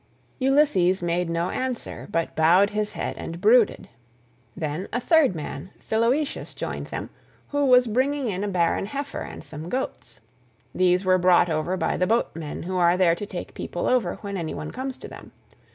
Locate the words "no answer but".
1.29-2.35